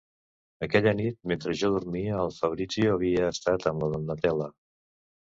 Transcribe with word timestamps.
Aquella 0.67 0.91
nit, 0.99 1.17
mentre 1.31 1.51
jo 1.59 1.67
dormia, 1.75 2.15
el 2.21 2.33
Fabrizio 2.37 2.93
havia 2.95 3.27
estat 3.33 3.67
amb 3.73 3.85
la 3.85 3.91
Donatella. 3.97 4.49